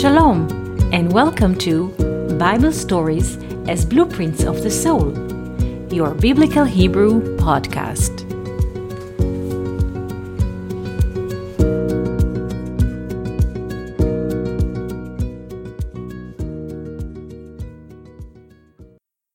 [0.00, 0.48] Shalom,
[0.94, 1.88] and welcome to
[2.38, 3.36] Bible Stories
[3.68, 5.12] as Blueprints of the Soul,
[5.92, 8.24] your Biblical Hebrew podcast.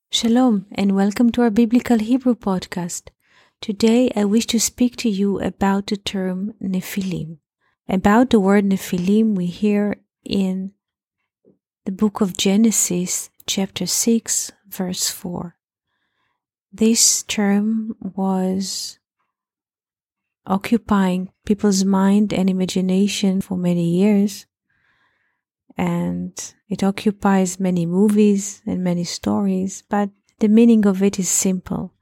[0.10, 3.10] Shalom, and welcome to our Biblical Hebrew podcast.
[3.62, 7.38] Today I wish to speak to you about the term Nephilim.
[7.88, 10.73] About the word Nephilim, we hear in
[11.85, 15.57] the book of Genesis, chapter 6, verse 4.
[16.73, 18.99] This term was
[20.47, 24.47] occupying people's mind and imagination for many years,
[25.77, 26.33] and
[26.69, 31.95] it occupies many movies and many stories, but the meaning of it is simple.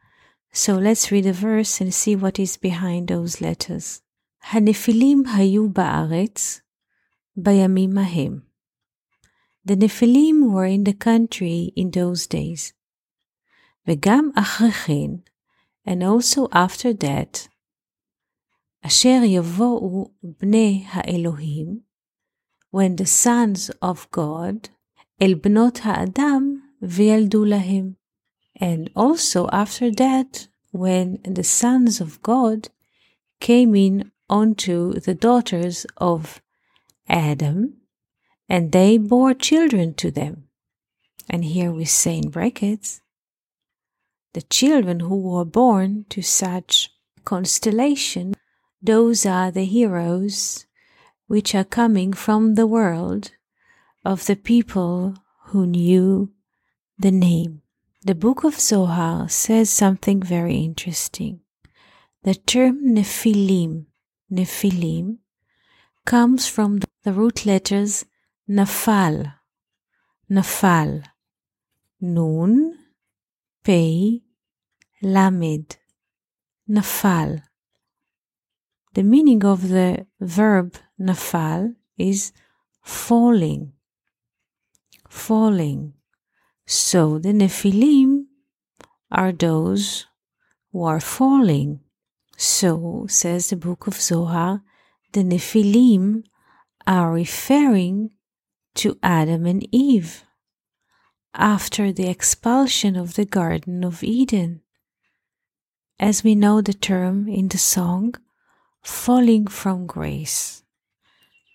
[0.53, 4.03] So let's read a verse and see what is behind those letters.
[4.51, 6.61] הנפילים היו בארץ
[7.37, 8.41] בימים ההם.
[9.69, 12.73] The Nephilim were in the country in those days.
[13.89, 15.11] וגם אחרי כן,
[15.87, 17.49] and also after that,
[18.87, 21.81] אשר יבואו בני האלוהים,
[22.77, 24.69] when the sons of God,
[25.23, 27.93] אל בנות האדם וילדו להם.
[28.59, 32.69] And also after that, when the sons of God
[33.41, 36.41] came in onto the daughters of
[37.08, 37.76] Adam,
[38.50, 40.48] and they bore children to them.
[41.30, 43.02] And here we say in brackets,
[44.34, 46.90] the children who were born to such
[47.24, 48.34] constellation,
[48.82, 50.66] those are the heroes
[51.28, 53.32] which are coming from the world
[54.04, 55.16] of the people
[55.46, 56.32] who knew
[56.98, 57.62] the name.
[58.02, 61.40] The book of Zohar says something very interesting.
[62.24, 63.86] The term Nephilim,
[64.32, 65.20] Nephilim,
[66.06, 68.06] comes from the root letters
[68.50, 69.34] Nafal,
[70.30, 71.04] Nafal,
[72.02, 72.78] Nun,
[73.64, 74.22] Pei,
[75.02, 75.78] Lamed,
[76.70, 77.44] Nafal.
[78.94, 82.32] The meaning of the verb Nafal is
[82.82, 83.74] falling,
[85.10, 85.94] falling.
[86.66, 88.26] So the Nephilim
[89.12, 90.06] are those
[90.72, 91.80] who are falling.
[92.36, 94.64] So, says the book of Zohar,
[95.14, 96.24] the Nephilim
[96.86, 98.12] are referring
[98.76, 100.24] to Adam and Eve
[101.34, 104.62] after the expulsion of the Garden of Eden.
[106.00, 108.16] As we know the term in the song,
[108.82, 110.64] falling from grace.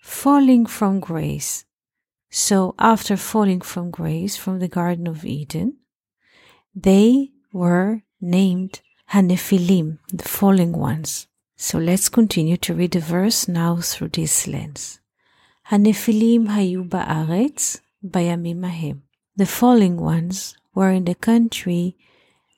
[0.01, 1.65] Falling from grace.
[2.31, 5.77] So, after falling from grace from the Garden of Eden,
[6.75, 8.81] they were named
[9.11, 11.28] Hanephilim, the falling ones.
[11.58, 15.00] So let's continue to read the verse now through this lens.
[15.68, 18.98] הנפילים היו בארץ בימים ההם.
[19.40, 21.96] The falling ones were in the country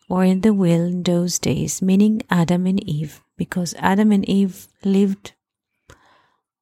[0.09, 4.69] or in the will in those days, meaning Adam and Eve, because Adam and Eve
[4.85, 5.33] lived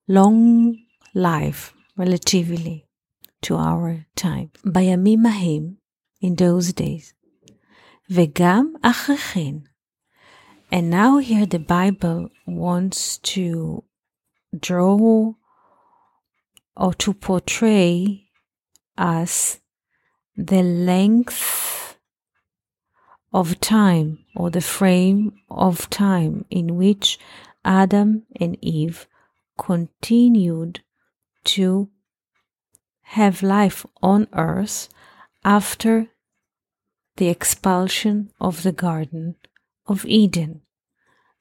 [0.09, 0.77] long
[1.15, 2.87] life relatively
[3.43, 4.51] to our time.
[4.65, 5.75] בימים ההם,
[6.23, 7.13] in those days.
[8.11, 9.55] וגם אחרי כן.
[10.72, 13.84] and now here the Bible wants to
[14.58, 15.34] draw
[16.78, 18.28] or to portray
[18.98, 19.60] us
[20.38, 21.98] the length
[23.34, 27.20] of time or the frame of time in which
[27.66, 29.08] Adam and Eve
[29.58, 30.82] continued
[31.44, 31.90] to
[33.02, 34.90] have life on earth
[35.44, 36.08] after
[37.18, 39.36] the expulsion of the Garden
[39.90, 40.62] of Eden.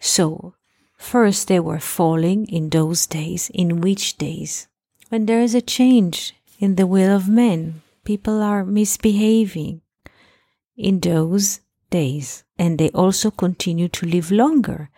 [0.01, 0.55] So,
[0.97, 4.69] first they were falling in those days, in which days?
[5.09, 9.83] When there is a change in the will of men, people are misbehaving
[10.77, 11.61] in those
[11.91, 14.91] days, and they also continue to live longer.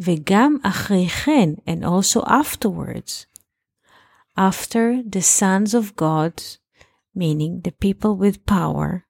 [0.00, 3.26] Vegam achrichen, and also afterwards,
[4.36, 6.40] after the sons of God,
[7.14, 9.06] meaning the people with power,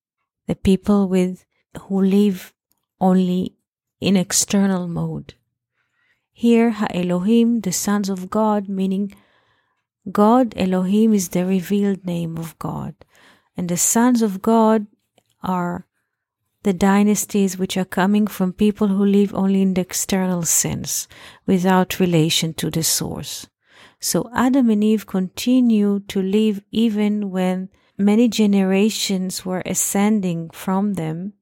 [0.47, 1.45] the people with
[1.83, 2.55] who live
[3.01, 3.58] only
[4.01, 5.35] in external mode.
[6.33, 9.13] Here, Ha Elohim, the sons of God, meaning
[10.11, 12.95] God Elohim is the revealed name of God,
[13.57, 14.87] and the sons of God
[15.43, 15.87] are
[16.63, 21.09] the dynasties which are coming from people who live only in the external sense,
[21.47, 23.47] without relation to the source.
[24.01, 31.35] So Adam and Eve continue to live even when many generations were ascending from them,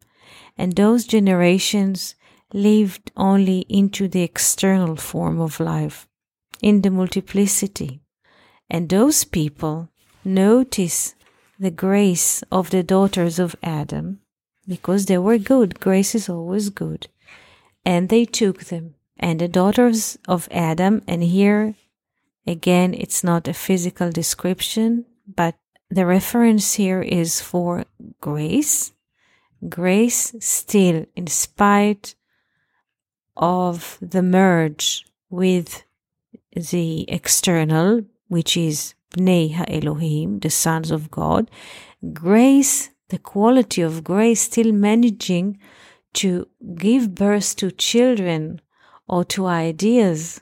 [0.56, 2.15] and those generations
[2.52, 6.06] lived only into the external form of life,
[6.62, 8.00] in the multiplicity.
[8.70, 9.88] And those people
[10.24, 11.14] notice
[11.58, 14.20] the grace of the daughters of Adam
[14.66, 15.80] because they were good.
[15.80, 17.08] Grace is always good.
[17.84, 18.94] And they took them.
[19.18, 21.74] And the daughters of Adam, and here
[22.46, 25.54] again, it's not a physical description, but
[25.88, 27.86] the reference here is for
[28.20, 28.92] grace.
[29.68, 32.14] Grace still, in spite
[33.36, 35.84] of the merge with
[36.54, 41.50] the external, which is Bnei HaElohim, the sons of God,
[42.12, 45.58] grace, the quality of grace, still managing
[46.14, 48.60] to give birth to children
[49.08, 50.40] or to ideas.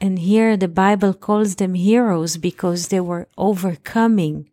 [0.00, 4.50] And here the Bible calls them heroes because they were overcoming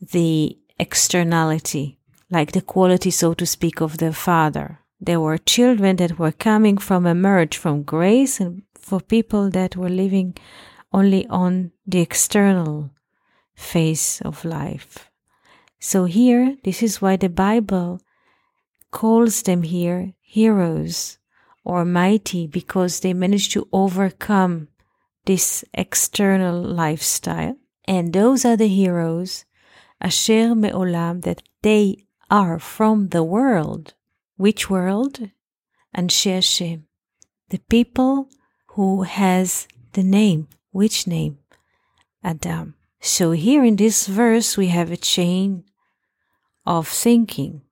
[0.00, 1.98] the externality,
[2.30, 4.80] like the quality, so to speak, of their father.
[5.00, 9.76] There were children that were coming from a merge from grace and for people that
[9.76, 10.36] were living
[10.92, 12.90] only on the external
[13.54, 15.10] face of life.
[15.78, 18.00] So here, this is why the Bible
[18.90, 21.18] calls them here heroes
[21.64, 24.68] or mighty because they managed to overcome
[25.26, 27.56] this external lifestyle.
[27.86, 29.44] And those are the heroes,
[30.00, 33.94] Asher Me'olam, that they are from the world.
[34.38, 35.30] Which world?
[35.96, 36.86] Anshe Hashem.
[37.50, 38.28] The people
[38.78, 41.38] who has the name which name?
[42.22, 42.76] Adam.
[43.00, 45.64] So here in this verse, we have a chain
[46.64, 47.62] of thinking.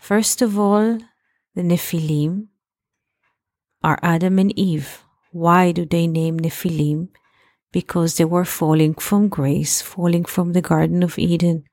[0.00, 0.96] First of all,
[1.54, 2.46] the Nephilim
[3.84, 5.02] are Adam and Eve.
[5.30, 7.08] Why do they name Nephilim?
[7.70, 11.64] Because they were falling from grace, falling from the Garden of Eden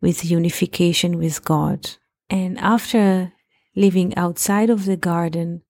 [0.00, 1.96] with unification with God.
[2.32, 3.32] And after
[3.76, 5.62] living outside of the garden,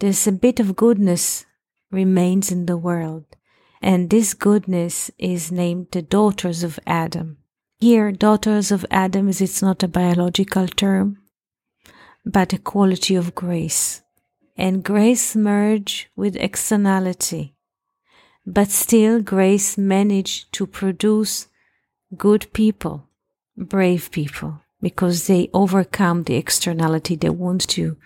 [0.00, 1.46] there's a bit of goodness
[1.90, 3.24] remains in the world
[3.80, 7.38] and this goodness is named the daughters of Adam.
[7.80, 11.18] Here, daughters of Adam is it's not a biological term,
[12.24, 14.02] but a quality of grace.
[14.56, 17.54] And grace merge with externality.
[18.44, 21.46] But still grace managed to produce
[22.16, 23.08] good people,
[23.56, 27.16] brave people, because they overcome the externality.
[27.16, 27.96] They want to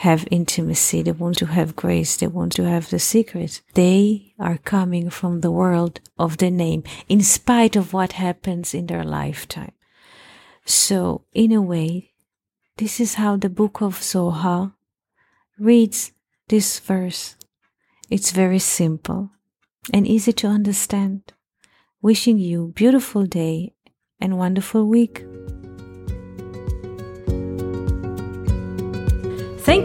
[0.00, 3.62] have intimacy, they want to have grace, they want to have the secret.
[3.72, 8.86] They are coming from the world of the name, in spite of what happens in
[8.86, 9.72] their lifetime.
[10.66, 12.10] So, in a way,
[12.76, 14.74] this is how the book of Zohar
[15.58, 16.12] reads
[16.48, 17.36] this verse.
[18.10, 19.30] It's very simple
[19.94, 21.32] and easy to understand.
[22.02, 23.74] Wishing you beautiful day
[24.20, 25.24] and wonderful week.